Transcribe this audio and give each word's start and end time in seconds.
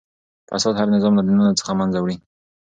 فساد 0.49 0.75
هر 0.77 0.87
نظام 0.95 1.13
له 1.15 1.23
دننه 1.27 1.53
څخه 1.59 1.71
له 1.73 1.77
منځه 1.79 1.97
وړي. 2.01 2.17